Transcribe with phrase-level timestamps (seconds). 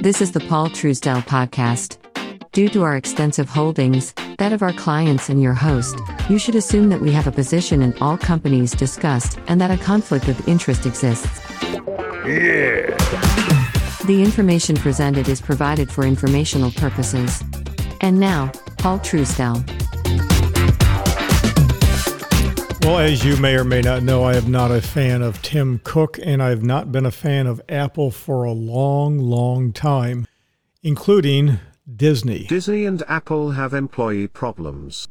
[0.00, 1.98] This is the Paul Truesdell podcast.
[2.52, 5.94] Due to our extensive holdings, that of our clients and your host,
[6.30, 9.76] you should assume that we have a position in all companies discussed and that a
[9.76, 11.42] conflict of interest exists.
[12.24, 12.96] Yeah.
[14.06, 17.44] The information presented is provided for informational purposes.
[18.00, 19.79] And now, Paul Truesdell.
[22.82, 25.80] Well, as you may or may not know, I am not a fan of Tim
[25.84, 30.26] Cook, and I've not been a fan of Apple for a long, long time,
[30.82, 31.58] including
[31.94, 32.44] Disney.
[32.44, 35.08] Disney and Apple have employee problems.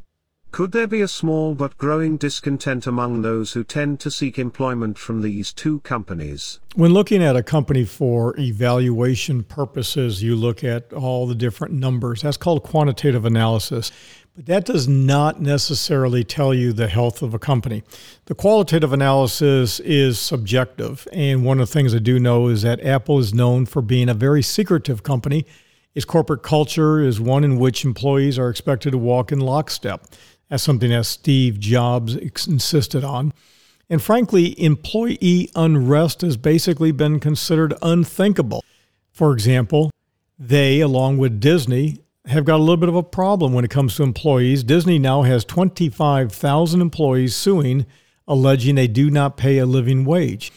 [0.52, 4.98] Could there be a small but growing discontent among those who tend to seek employment
[4.98, 6.60] from these two companies?
[6.76, 12.24] When looking at a company for evaluation purposes, you look at all the different numbers.
[12.24, 13.92] That's called quantitative analysis.
[14.36, 17.84] But that does not necessarily tell you the health of a company.
[18.26, 21.08] The qualitative analysis is subjective.
[21.14, 24.10] And one of the things I do know is that Apple is known for being
[24.10, 25.46] a very secretive company.
[25.96, 30.06] Its corporate culture is one in which employees are expected to walk in lockstep.
[30.50, 33.34] That's something that Steve Jobs insisted on.
[33.90, 38.64] And frankly, employee unrest has basically been considered unthinkable.
[39.12, 39.92] For example,
[40.38, 43.96] they, along with Disney, have got a little bit of a problem when it comes
[43.96, 44.64] to employees.
[44.64, 47.86] Disney now has 25,000 employees suing,
[48.28, 50.52] alleging they do not pay a living wage.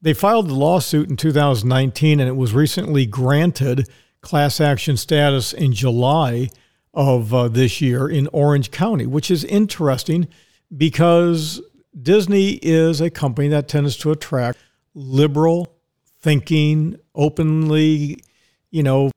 [0.00, 3.88] They filed the lawsuit in 2019 and it was recently granted
[4.20, 6.50] class action status in July
[6.96, 10.26] of uh, this year in Orange County, which is interesting
[10.74, 11.60] because
[12.00, 14.58] Disney is a company that tends to attract
[14.94, 15.72] liberal
[16.20, 18.18] thinking, openly,
[18.70, 19.10] you know,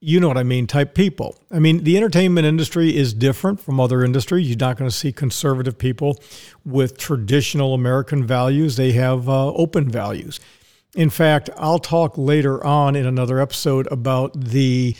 [0.00, 1.36] you know what I mean, type people.
[1.50, 4.48] I mean, the entertainment industry is different from other industries.
[4.48, 6.20] You're not going to see conservative people
[6.64, 10.38] with traditional American values, they have uh, open values.
[10.94, 14.94] In fact, I'll talk later on in another episode about the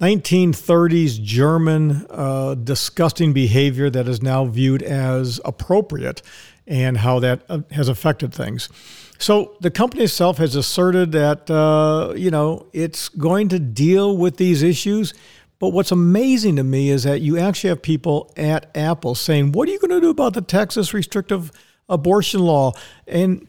[0.00, 6.22] 1930s German uh, disgusting behavior that is now viewed as appropriate
[6.66, 8.70] and how that uh, has affected things.
[9.18, 14.38] So the company itself has asserted that uh, you know it's going to deal with
[14.38, 15.12] these issues.
[15.58, 19.68] But what's amazing to me is that you actually have people at Apple saying, "What
[19.68, 21.52] are you going to do about the Texas restrictive
[21.90, 22.72] abortion law?"
[23.06, 23.46] and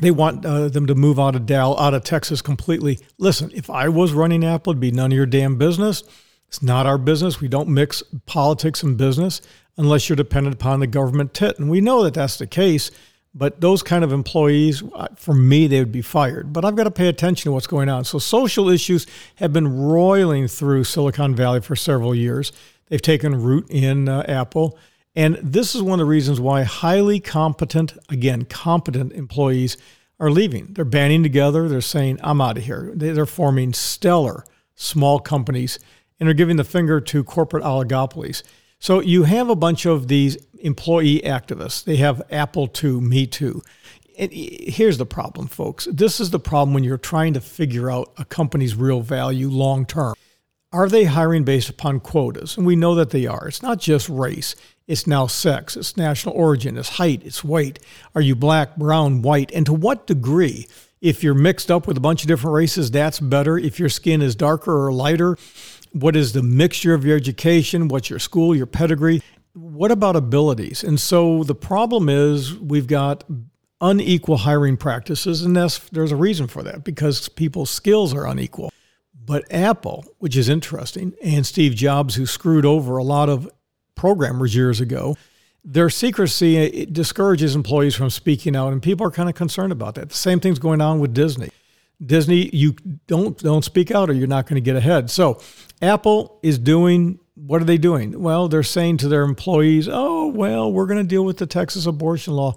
[0.00, 2.98] they want uh, them to move out of Dal out of Texas completely.
[3.18, 6.02] Listen, if I was running Apple, it'd be none of your damn business.
[6.48, 7.40] It's not our business.
[7.40, 9.40] We don't mix politics and business
[9.76, 12.90] unless you're dependent upon the government tit, and we know that that's the case.
[13.34, 16.54] But those kind of employees, uh, for me, they would be fired.
[16.54, 18.04] But I've got to pay attention to what's going on.
[18.04, 22.50] So social issues have been roiling through Silicon Valley for several years.
[22.88, 24.78] They've taken root in uh, Apple.
[25.16, 29.78] And this is one of the reasons why highly competent, again, competent employees
[30.20, 30.74] are leaving.
[30.74, 31.68] They're banding together.
[31.68, 32.92] They're saying, I'm out of here.
[32.94, 34.44] They're forming stellar
[34.74, 35.78] small companies
[36.20, 38.42] and are giving the finger to corporate oligopolies.
[38.78, 41.82] So you have a bunch of these employee activists.
[41.82, 43.62] They have Apple too, Me Too.
[44.18, 45.88] And here's the problem, folks.
[45.90, 49.86] This is the problem when you're trying to figure out a company's real value long
[49.86, 50.14] term.
[50.76, 52.58] Are they hiring based upon quotas?
[52.58, 53.48] And we know that they are.
[53.48, 54.54] It's not just race,
[54.86, 57.78] it's now sex, it's national origin, it's height, it's weight.
[58.14, 59.50] Are you black, brown, white?
[59.52, 60.68] And to what degree?
[61.00, 63.56] If you're mixed up with a bunch of different races, that's better.
[63.56, 65.38] If your skin is darker or lighter,
[65.92, 67.88] what is the mixture of your education?
[67.88, 69.22] What's your school, your pedigree?
[69.54, 70.84] What about abilities?
[70.84, 73.24] And so the problem is we've got
[73.80, 78.70] unequal hiring practices, and there's a reason for that because people's skills are unequal.
[79.26, 83.50] But Apple, which is interesting, and Steve Jobs, who screwed over a lot of
[83.96, 85.16] programmers years ago,
[85.64, 90.10] their secrecy discourages employees from speaking out, and people are kind of concerned about that.
[90.10, 91.50] The same thing's going on with Disney.
[92.04, 92.76] Disney, you
[93.08, 95.10] don't don't speak out, or you're not going to get ahead.
[95.10, 95.40] So,
[95.82, 98.22] Apple is doing what are they doing?
[98.22, 101.86] Well, they're saying to their employees, oh, well, we're going to deal with the Texas
[101.86, 102.54] abortion law.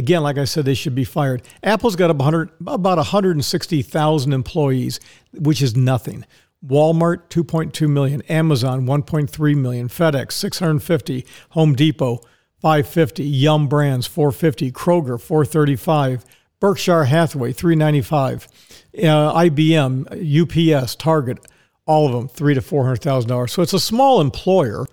[0.00, 1.42] Again, like I said, they should be fired.
[1.62, 4.98] Apple's got about 160,000 employees,
[5.34, 6.24] which is nothing.
[6.66, 8.22] Walmart, 2.2 million.
[8.22, 9.88] Amazon, 1.3 million.
[9.88, 11.26] FedEx, 650.
[11.50, 12.20] Home Depot,
[12.62, 13.24] 550.
[13.24, 14.72] Yum Brands, 450.
[14.72, 16.24] Kroger, 435.
[16.60, 18.48] Berkshire Hathaway, 395.
[18.96, 21.46] Uh, IBM, UPS, Target,
[21.84, 23.52] all of them three to four hundred thousand dollars.
[23.52, 24.86] So it's a small employer,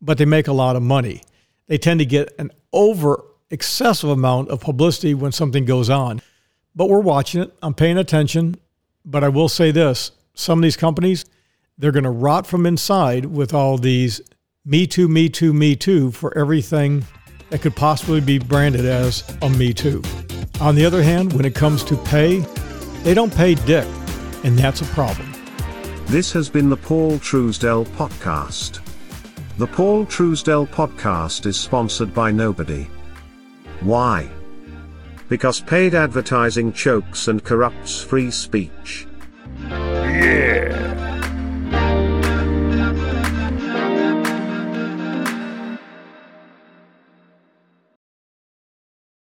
[0.00, 1.22] but they make a lot of money.
[1.66, 6.20] They tend to get an over excessive amount of publicity when something goes on.
[6.74, 7.54] But we're watching it.
[7.62, 8.56] I'm paying attention.
[9.04, 11.24] But I will say this: some of these companies,
[11.78, 14.20] they're going to rot from inside with all these
[14.64, 17.04] "Me Too, Me Too, Me Too" for everything
[17.50, 20.02] that could possibly be branded as a Me Too.
[20.60, 22.38] On the other hand, when it comes to pay,
[23.02, 23.86] they don't pay dick,
[24.44, 25.30] and that's a problem.
[26.06, 28.80] This has been the Paul Truesdell Podcast.
[29.58, 32.86] The Paul Truesdell Podcast is sponsored by nobody.
[33.84, 34.30] Why?
[35.28, 39.06] Because paid advertising chokes and corrupts free speech.
[39.68, 40.51] Yeah.